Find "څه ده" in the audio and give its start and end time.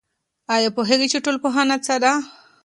1.85-2.13